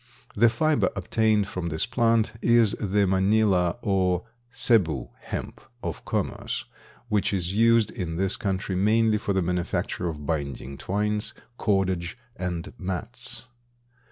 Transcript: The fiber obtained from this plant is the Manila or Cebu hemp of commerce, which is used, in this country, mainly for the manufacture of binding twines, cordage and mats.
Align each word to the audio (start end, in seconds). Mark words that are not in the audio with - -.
The 0.35 0.49
fiber 0.49 0.89
obtained 0.95 1.47
from 1.47 1.69
this 1.69 1.85
plant 1.85 2.33
is 2.41 2.71
the 2.81 3.05
Manila 3.05 3.77
or 3.83 4.23
Cebu 4.49 5.09
hemp 5.19 5.61
of 5.83 6.05
commerce, 6.05 6.65
which 7.07 7.31
is 7.31 7.53
used, 7.53 7.91
in 7.91 8.15
this 8.15 8.35
country, 8.35 8.75
mainly 8.75 9.19
for 9.19 9.33
the 9.33 9.43
manufacture 9.43 10.07
of 10.09 10.25
binding 10.25 10.75
twines, 10.79 11.35
cordage 11.59 12.17
and 12.35 12.73
mats. 12.79 13.43